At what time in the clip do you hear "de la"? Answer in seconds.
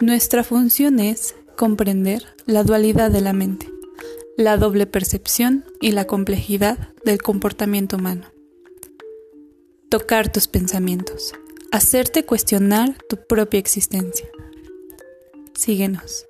3.12-3.32